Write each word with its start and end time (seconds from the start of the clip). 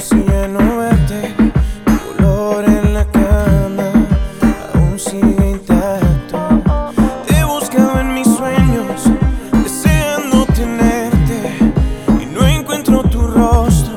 conmigo 0.00 0.48
no 0.48 0.78
verte. 0.78 1.34
Tu 1.84 1.98
color 2.16 2.64
en 2.64 2.94
la 2.94 3.04
cama 3.04 3.92
aún 4.74 4.98
sigue 4.98 5.50
intacto. 5.50 6.38
Te 7.26 7.44
buscaba 7.44 8.00
en 8.00 8.14
mis 8.14 8.26
sueños, 8.26 9.02
deseando 9.52 10.46
tenerte. 10.46 11.40
Y 12.22 12.26
no 12.26 12.46
encuentro 12.46 13.02
tu 13.02 13.20
rostro, 13.20 13.96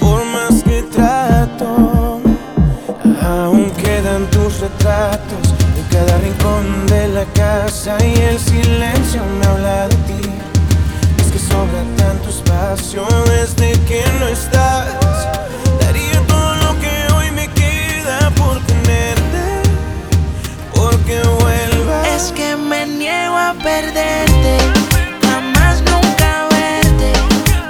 por 0.00 0.24
más 0.26 0.62
que 0.64 0.82
trato. 0.82 2.20
Aún 3.22 3.70
quedan 3.70 4.26
tus 4.30 4.60
retratos 4.60 5.54
en 5.76 5.84
cada 5.96 6.18
rincón 6.18 6.86
de 6.88 7.08
la 7.08 7.24
casa. 7.34 7.96
Y 8.04 8.14
el 8.14 8.38
silencio 8.38 9.22
me 9.38 9.46
habla 9.46 9.88
de 9.88 9.96
ti. 10.08 10.30
Es 11.18 11.30
que 11.30 11.38
sobra 11.38 11.82
tanto 11.96 12.30
espacio 12.30 13.06
desde 13.26 13.72
que 13.86 14.02
no 14.18 14.26
estás. 14.26 14.67
A 23.48 23.54
perderte. 23.54 24.58
Jamás 25.22 25.80
nunca 25.82 26.48
verte. 26.50 27.12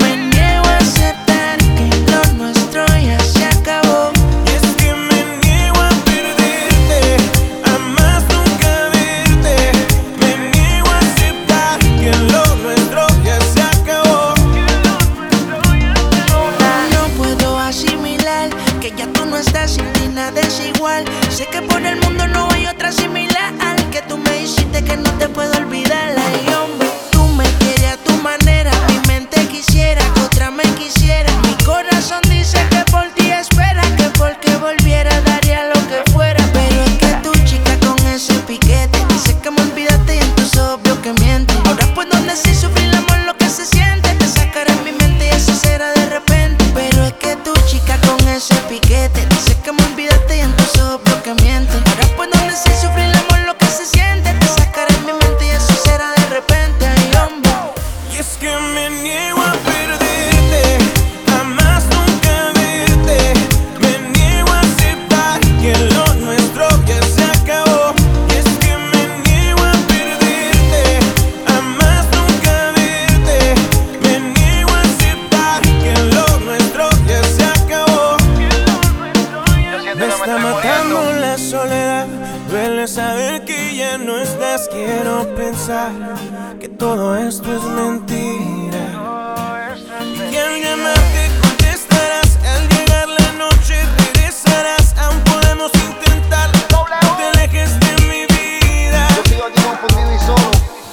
Me 0.00 0.16
niego 0.16 0.66
a 0.66 0.78
aceptar 0.78 1.58
que 1.76 1.86
lo 2.10 2.20
nuestro 2.38 2.84
ya 2.98 3.20
se 3.20 3.44
acabó. 3.44 4.10
Es 4.46 4.62
que 4.78 4.92
me 4.92 5.20
niego 5.42 5.80
a 5.80 5.90
perderte, 6.10 7.02
a 7.72 7.78
más 7.96 8.22
nunca 8.34 8.72
verte. 8.94 9.56
Me 10.20 10.30
niego 10.50 10.88
a 10.88 10.98
aceptar 10.98 11.78
que 12.00 12.10
lo 12.32 12.44
nuestro 12.64 13.06
ya 13.24 13.38
se 13.52 13.62
acabó. 13.62 14.34
No 16.94 17.02
puedo 17.16 17.58
asimilar 17.58 18.50
que 18.80 18.90
ya 18.96 19.06
tú 19.12 19.24
no 19.24 19.36
estás 19.36 19.74
sin 19.74 19.92
ti 19.92 20.08
nada 20.08 20.40
es 20.40 20.60
igual. 20.74 21.04
Sé 21.28 21.46
que 21.46 21.62
por 21.62 21.80
el 21.80 21.96
mundo 22.00 22.26
no 22.26 22.50
hay 22.50 22.66
otra 22.66 22.90
similar. 22.90 23.19
Soledad. 82.00 82.48
Duele 82.48 82.88
saber 82.88 83.44
que 83.44 83.76
ya 83.76 83.98
no 83.98 84.16
estás. 84.18 84.68
Quiero 84.68 85.34
pensar 85.34 85.92
que 86.58 86.68
todo 86.68 87.16
esto 87.16 87.52
es 87.52 87.62
mentira. 87.62 88.78
Y 90.30 90.36
al 90.36 90.62
llamarte 90.62 91.30
contestarás. 91.42 92.38
Al 92.44 92.68
llegar 92.68 93.08
la 93.08 93.32
noche 93.32 93.82
regresarás. 93.98 94.94
Aún 94.98 95.20
podemos 95.20 95.70
intentar. 95.74 96.50
No 96.70 97.16
te 97.16 97.38
alejes 97.38 97.78
de 97.80 97.92
mi 98.08 98.26
vida. 98.26 99.08
Yo 99.16 99.22
sigo 99.30 99.44
aquí. 99.44 99.60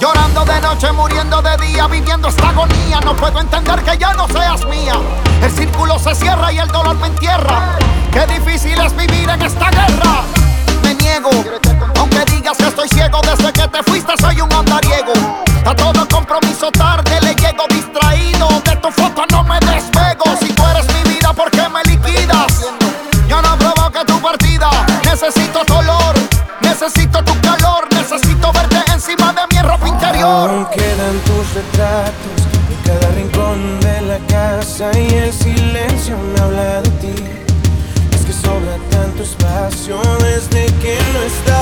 Llorando 0.00 0.44
de 0.44 0.60
noche, 0.60 0.92
muriendo 0.92 1.42
de 1.42 1.56
día, 1.66 1.86
viviendo 1.88 2.28
esta 2.28 2.50
agonía. 2.50 3.00
No 3.04 3.16
puedo 3.16 3.40
entender 3.40 3.82
que 3.82 3.98
ya 3.98 4.12
no 4.14 4.28
seas 4.28 4.64
mía. 4.66 4.94
El 5.42 5.50
círculo 5.50 5.98
se 5.98 6.14
cierra 6.14 6.52
y 6.52 6.58
el 6.58 6.68
dolor 6.68 6.96
me 6.96 7.08
entierra. 7.08 7.78
Qué 8.12 8.26
difícil 8.26 8.78
es 8.80 8.94
vivir 8.96 9.28
en 9.28 9.42
esta 9.42 9.70
guerra. 9.70 10.47
Me 11.08 12.00
aunque 12.00 12.24
digas 12.30 12.56
que 12.58 12.66
estoy 12.68 12.88
ciego 12.90 13.20
desde 13.22 13.50
que 13.50 13.66
te 13.66 13.82
fuiste, 13.82 14.12
soy 14.20 14.40
un 14.42 14.52
andariego. 14.52 15.12
A 15.64 15.74
todo 15.74 16.06
compromiso 16.06 16.70
tarde 16.70 17.18
le 17.22 17.34
llego 17.34 17.64
distraído. 17.70 18.48
De 18.62 18.76
tu 18.76 18.90
foto 18.90 19.24
no 19.30 19.42
me 19.42 19.58
despego. 19.60 20.24
Si 20.38 20.52
tú 20.52 20.62
eres 20.66 20.86
mi 20.94 21.14
vida, 21.14 21.32
¿por 21.32 21.50
qué 21.50 21.66
me 21.70 21.82
liquidas? 21.84 22.66
Yo 23.26 23.40
no 23.40 23.56
provoqué 23.56 24.04
tu 24.06 24.20
partida. 24.20 24.68
Necesito 25.02 25.64
tu 25.64 25.74
olor, 25.76 26.14
necesito 26.60 27.24
tu 27.24 27.40
calor, 27.40 27.88
necesito 27.90 28.52
verte 28.52 28.84
encima 28.92 29.32
de 29.32 29.56
mi 29.56 29.62
ropa 29.62 29.88
interior. 29.88 30.50
Aún 30.50 30.66
quedan 30.66 31.18
tus 31.24 31.54
retratos 31.54 32.38
en 32.70 32.82
cada 32.84 33.08
rincón 33.14 33.80
de 33.80 34.00
la 34.02 34.18
casa 34.26 34.90
y 34.96 35.14
el 35.14 35.32
sobra 38.48 38.78
tanto 38.90 39.22
espacio 39.22 40.00
desde 40.20 40.64
que 40.80 40.96
no 41.12 41.22
estás. 41.22 41.57